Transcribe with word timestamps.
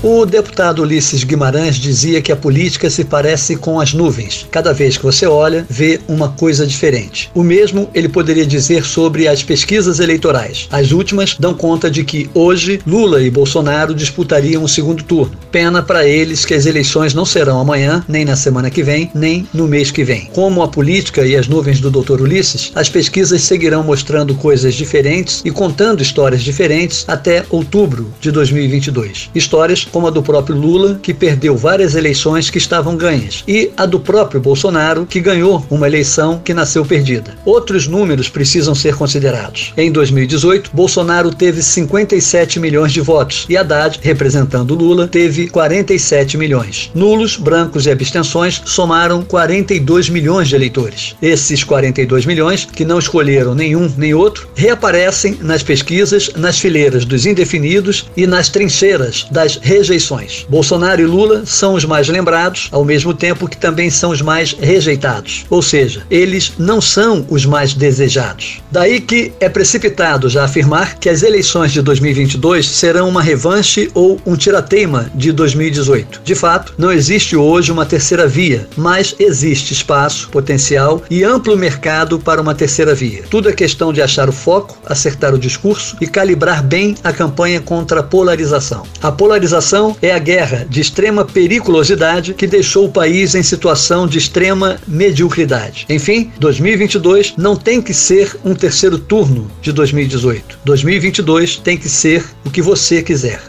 O 0.00 0.24
deputado 0.24 0.82
Ulisses 0.82 1.24
Guimarães 1.24 1.74
dizia 1.74 2.22
que 2.22 2.30
a 2.30 2.36
política 2.36 2.88
se 2.88 3.04
parece 3.04 3.56
com 3.56 3.80
as 3.80 3.92
nuvens. 3.92 4.46
Cada 4.48 4.72
vez 4.72 4.96
que 4.96 5.02
você 5.02 5.26
olha, 5.26 5.66
vê 5.68 6.00
uma 6.06 6.28
coisa 6.28 6.64
diferente. 6.64 7.28
O 7.34 7.42
mesmo 7.42 7.90
ele 7.92 8.08
poderia 8.08 8.46
dizer 8.46 8.84
sobre 8.84 9.26
as 9.26 9.42
pesquisas 9.42 9.98
eleitorais. 9.98 10.68
As 10.70 10.92
últimas 10.92 11.34
dão 11.34 11.52
conta 11.52 11.90
de 11.90 12.04
que 12.04 12.30
hoje 12.32 12.80
Lula 12.86 13.20
e 13.20 13.28
Bolsonaro 13.28 13.92
disputariam 13.92 14.62
o 14.62 14.68
segundo 14.68 15.02
turno. 15.02 15.36
Pena 15.50 15.82
para 15.82 16.06
eles 16.06 16.44
que 16.44 16.54
as 16.54 16.64
eleições 16.64 17.12
não 17.12 17.24
serão 17.24 17.58
amanhã, 17.58 18.04
nem 18.06 18.24
na 18.24 18.36
semana 18.36 18.70
que 18.70 18.84
vem, 18.84 19.10
nem 19.12 19.48
no 19.52 19.66
mês 19.66 19.90
que 19.90 20.04
vem. 20.04 20.26
Como 20.32 20.62
a 20.62 20.68
política 20.68 21.26
e 21.26 21.34
as 21.34 21.48
nuvens 21.48 21.80
do 21.80 21.90
Dr. 21.90 22.20
Ulisses, 22.20 22.70
as 22.72 22.88
pesquisas 22.88 23.42
seguirão 23.42 23.82
mostrando 23.82 24.36
coisas 24.36 24.76
diferentes 24.76 25.42
e 25.44 25.50
contando 25.50 26.02
histórias 26.02 26.42
diferentes 26.42 27.04
até 27.08 27.44
outubro 27.50 28.14
de 28.20 28.30
2022. 28.30 29.30
Histórias 29.34 29.87
como 29.90 30.06
a 30.06 30.10
do 30.10 30.22
próprio 30.22 30.56
Lula, 30.56 30.98
que 31.02 31.14
perdeu 31.14 31.56
várias 31.56 31.94
eleições 31.94 32.50
que 32.50 32.58
estavam 32.58 32.96
ganhas, 32.96 33.44
e 33.46 33.70
a 33.76 33.86
do 33.86 34.00
próprio 34.00 34.40
Bolsonaro, 34.40 35.06
que 35.06 35.20
ganhou 35.20 35.64
uma 35.70 35.86
eleição 35.86 36.40
que 36.44 36.54
nasceu 36.54 36.84
perdida. 36.84 37.34
Outros 37.44 37.86
números 37.86 38.28
precisam 38.28 38.74
ser 38.74 38.94
considerados. 38.94 39.72
Em 39.76 39.90
2018, 39.90 40.70
Bolsonaro 40.72 41.30
teve 41.34 41.62
57 41.62 42.60
milhões 42.60 42.92
de 42.92 43.00
votos 43.00 43.46
e 43.48 43.56
Haddad, 43.56 43.98
representando 44.02 44.74
Lula, 44.74 45.08
teve 45.08 45.48
47 45.48 46.36
milhões. 46.36 46.90
Nulos, 46.94 47.36
brancos 47.36 47.86
e 47.86 47.90
abstenções 47.90 48.62
somaram 48.64 49.22
42 49.22 50.08
milhões 50.08 50.48
de 50.48 50.54
eleitores. 50.54 51.16
Esses 51.20 51.64
42 51.64 52.26
milhões, 52.26 52.64
que 52.64 52.84
não 52.84 52.98
escolheram 52.98 53.54
nenhum 53.54 53.92
nem 53.96 54.14
outro, 54.14 54.48
reaparecem 54.54 55.38
nas 55.42 55.62
pesquisas, 55.62 56.30
nas 56.36 56.58
fileiras 56.58 57.04
dos 57.04 57.26
indefinidos 57.26 58.06
e 58.16 58.26
nas 58.26 58.48
trincheiras 58.48 59.26
das 59.30 59.58
rejeições. 59.78 60.44
Bolsonaro 60.48 61.00
e 61.00 61.06
Lula 61.06 61.46
são 61.46 61.74
os 61.74 61.84
mais 61.84 62.08
lembrados, 62.08 62.68
ao 62.72 62.84
mesmo 62.84 63.14
tempo 63.14 63.48
que 63.48 63.56
também 63.56 63.90
são 63.90 64.10
os 64.10 64.20
mais 64.20 64.56
rejeitados. 64.58 65.46
Ou 65.48 65.62
seja, 65.62 66.02
eles 66.10 66.52
não 66.58 66.80
são 66.80 67.24
os 67.28 67.46
mais 67.46 67.74
desejados. 67.74 68.60
Daí 68.70 69.00
que 69.00 69.32
é 69.38 69.48
precipitado 69.48 70.28
já 70.28 70.44
afirmar 70.44 70.98
que 70.98 71.08
as 71.08 71.22
eleições 71.22 71.72
de 71.72 71.80
2022 71.80 72.68
serão 72.68 73.08
uma 73.08 73.22
revanche 73.22 73.90
ou 73.94 74.20
um 74.26 74.36
tirateima 74.36 75.10
de 75.14 75.30
2018. 75.30 76.22
De 76.24 76.34
fato, 76.34 76.74
não 76.76 76.92
existe 76.92 77.36
hoje 77.36 77.70
uma 77.70 77.86
terceira 77.86 78.26
via, 78.26 78.66
mas 78.76 79.14
existe 79.18 79.72
espaço, 79.72 80.28
potencial 80.30 81.02
e 81.08 81.22
amplo 81.22 81.56
mercado 81.56 82.18
para 82.18 82.40
uma 82.40 82.54
terceira 82.54 82.94
via. 82.94 83.22
Tudo 83.30 83.48
é 83.48 83.52
questão 83.52 83.92
de 83.92 84.02
achar 84.02 84.28
o 84.28 84.32
foco, 84.32 84.76
acertar 84.86 85.34
o 85.34 85.38
discurso 85.38 85.96
e 86.00 86.06
calibrar 86.06 86.62
bem 86.62 86.96
a 87.04 87.12
campanha 87.12 87.60
contra 87.60 88.00
a 88.00 88.02
polarização. 88.02 88.82
A 89.02 89.12
polarização 89.12 89.67
é 90.00 90.12
a 90.12 90.18
guerra 90.18 90.66
de 90.68 90.80
extrema 90.80 91.24
periculosidade 91.24 92.32
que 92.32 92.46
deixou 92.46 92.86
o 92.86 92.92
país 92.92 93.34
em 93.34 93.42
situação 93.42 94.06
de 94.06 94.16
extrema 94.16 94.78
mediocridade. 94.86 95.84
Enfim, 95.90 96.32
2022 96.38 97.34
não 97.36 97.54
tem 97.54 97.82
que 97.82 97.92
ser 97.92 98.34
um 98.44 98.54
terceiro 98.54 98.98
turno 98.98 99.50
de 99.60 99.72
2018. 99.72 100.60
2022 100.64 101.56
tem 101.56 101.76
que 101.76 101.88
ser 101.88 102.24
o 102.44 102.50
que 102.50 102.62
você 102.62 103.02
quiser. 103.02 103.42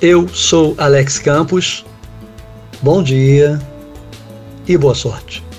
Eu 0.00 0.28
sou 0.28 0.74
Alex 0.76 1.18
Campos. 1.18 1.84
Bom 2.82 3.02
dia 3.02 3.58
e 4.68 4.76
boa 4.76 4.94
sorte. 4.94 5.42